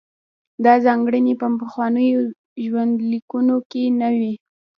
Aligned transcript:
دا 0.65 0.73
ځانګړنې 0.85 1.33
په 1.41 1.47
پخوانیو 1.59 2.19
ژوندلیکونو 2.65 3.55
کې 3.69 3.83
نه 3.99 4.09
وې. 4.17 4.33